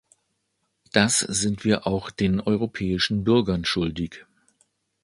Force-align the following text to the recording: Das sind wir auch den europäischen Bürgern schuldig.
Das 0.93 1.19
sind 1.19 1.63
wir 1.63 1.85
auch 1.85 2.09
den 2.09 2.39
europäischen 2.41 3.23
Bürgern 3.23 3.65
schuldig. 3.65 4.25